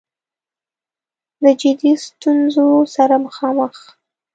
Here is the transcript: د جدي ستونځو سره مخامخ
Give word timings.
د 1.43 1.45
جدي 1.61 1.93
ستونځو 2.05 2.67
سره 2.95 3.15
مخامخ 3.25 3.75